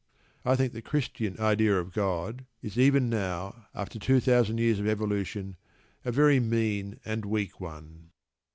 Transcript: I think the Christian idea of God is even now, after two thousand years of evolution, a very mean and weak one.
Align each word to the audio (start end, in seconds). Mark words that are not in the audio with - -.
I 0.43 0.55
think 0.55 0.73
the 0.73 0.81
Christian 0.81 1.39
idea 1.39 1.77
of 1.79 1.93
God 1.93 2.47
is 2.63 2.75
even 2.75 3.07
now, 3.07 3.67
after 3.75 3.99
two 3.99 4.19
thousand 4.19 4.57
years 4.57 4.79
of 4.79 4.87
evolution, 4.87 5.57
a 6.03 6.11
very 6.11 6.39
mean 6.39 6.99
and 7.05 7.23
weak 7.23 7.59
one. 7.61 8.09